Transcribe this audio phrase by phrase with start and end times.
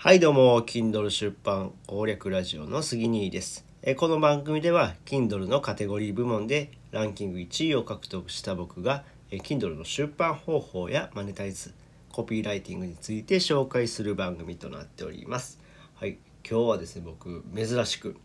[0.00, 3.66] はいどうも Kindle 出版攻略ラジオの杉兄です。
[3.82, 11.74] えこの番組では Kindle のカテゴリー部門でランキング1位を獲得した僕がえ Kindle の出版方法やマネタイズ
[12.12, 15.58] コピーライティングについて紹介する番組となっております。
[15.96, 16.18] はい
[16.48, 18.16] 今日はですね僕珍しく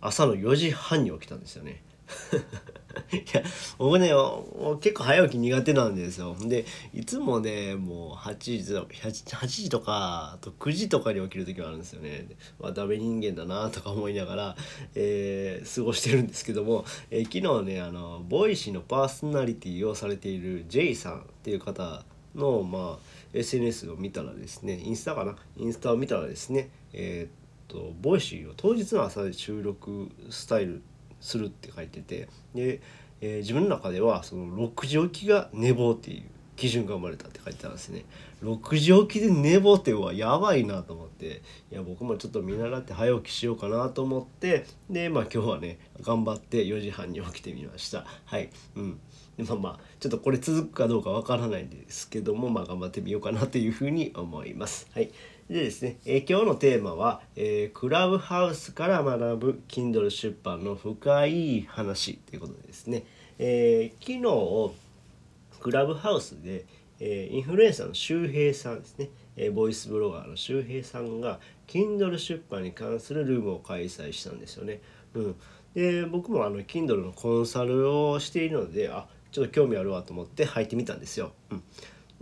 [0.00, 1.82] 朝の4時半に起きたんですよね。
[3.12, 3.42] いや
[3.78, 4.12] 僕ね
[4.80, 6.36] 結構早起き苦手なんですよ。
[6.40, 12.26] でいつもねもう8時 8, 時とかあと9時とかに起きる時もあるんですよね。
[12.60, 14.56] まあダメ人間だなとか思いながら、
[14.94, 25.36] えー、過ごしてるんですけども、えー、昨日ねあの Voicy のパーソナリティをされている J さんっていう方の、まあ、SNS を見たらですねインスタかな？
[25.56, 27.30] インスタを見たらですねえー、っ
[27.68, 30.82] と Voicy を当日の朝で収録スタイル
[31.24, 32.80] するって書いててで、
[33.22, 36.22] えー、自分の中ではその6時起きが寝坊っていう
[36.56, 38.04] 基準が生まれたって書いてたんですね。
[38.42, 48.04] 6時起きで寝坊ってはやばいなと思っていや僕もちょっと見習って早起きしようかなと思ってでまあ今日はね頑張って4時半に起きてみました。
[48.26, 48.50] はい。
[48.76, 49.00] うん。
[49.38, 54.86] でまあまあちょっとこれ続くかどうかわからないんですけどもまあ頑張ってみようかなというふうに思います。
[54.94, 55.10] はい。
[55.48, 63.04] でですね、えー、今日のテーマは、えー、クラブハウスから学ぶ Kindle 出版の深い話ということでですね、
[63.38, 64.74] えー、昨日
[65.60, 66.64] クラブハウスで、
[67.00, 74.80] えインフルエンサーの周平さんですね、えボイスブロガーの周平さんが Kindle 出版に関するルームを開催したんですよね。
[75.14, 75.36] うん、
[75.74, 81.32] で僕もあの Kindle のコンサルをしているのであちょっと興味あるわと思って入ってみたんですよ。
[81.50, 81.62] うん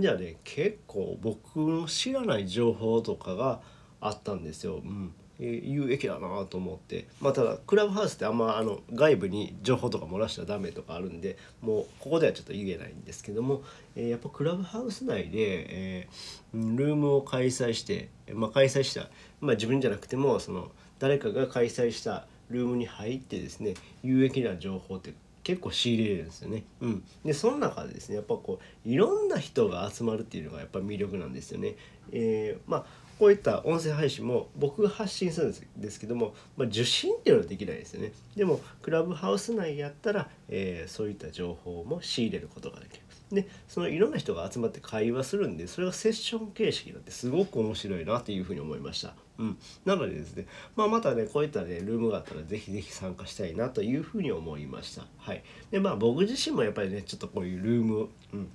[0.00, 3.60] じゃあね結構僕の知らない情報とかが
[4.00, 4.76] あったんですよ。
[4.76, 13.62] うん有益だなと思ってまあただクラブハウスってあんまあの外部に情報とか漏らしちゃダメとかあるんでもうここではちょっと言えないんですけども、
[13.94, 19.08] えー、やっぱクラブハウス内で、えー、ルームを開催して、まあ、開催した、
[19.40, 25.14] まあ、自分じゃなくてもその誰かが開催したルームに入ってですね有益な情報って
[25.48, 26.64] 結構仕入れるんですよね。
[26.82, 31.74] うん、でその中でですねやっぱこういろんな人が集まるっていうのがやっぱ魅力なんですよね。
[32.12, 38.12] えー、まあこういった音声配信も僕が発信するんですけども、まあ、受信っていうのはできないですよね。
[38.36, 43.02] でもクラブハウス内やったら、えー、そういった情報も仕入れることができる。
[43.32, 49.14] でそのいろんな人が集まって会話するんでそれがセッション形式になってすごく面白いなというふうに思いました。
[49.38, 55.04] うん、なのでですね、まあ、またねこういったねルームがあったらぜひぜひ参加したいなというふうに思いました。
[55.18, 58.48] はい、でまあ僕自身もやっぱりねちょっとこういうルーム、うん、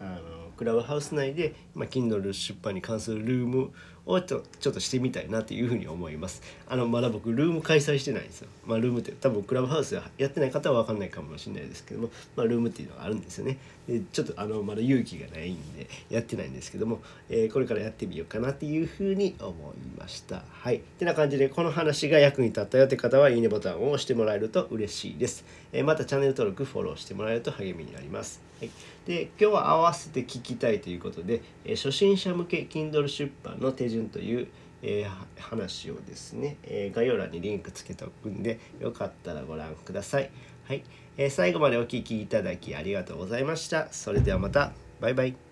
[0.00, 0.20] あの
[0.56, 3.72] クラブハウス内で、まあ、Kindle 出版に関するルーム
[4.04, 6.42] をちょちょっとしてみたいなというふうに思います。
[6.68, 8.48] あのまだ僕ルーム開催してないんですよ。
[8.66, 13.58] まあ、ルームって多分クラブハウスやってない方は分かんないかもしれないですけども、まあ、ルームっていうのがあるんですよね。
[13.88, 20.42] でちょっとあのまだ勇気がないんでやってないんですけども、えー、これからやってみようかなっていうふうに思いました。
[20.50, 20.76] はい。
[20.76, 25.44] ってな感じでこの話が役に立ったよって方はいいねボタンを押してもらえると嬉しいです。
[25.72, 28.40] えー、またチャンネル登録フォローしてもらえると励みになります。
[28.60, 28.70] はい、
[29.06, 34.48] で今日は合わせて聞きたいということで、えー、初心者向け Kindle 出版の手順という
[34.82, 40.30] えー、話をですね、えー、概要欄にリンクつけておくんでよかったらご覧ください。
[40.64, 40.82] はい、
[41.16, 43.88] えー、最後までお聴きいただきありがとうございました。
[43.92, 44.72] それではまた。
[45.00, 45.51] バイバイ。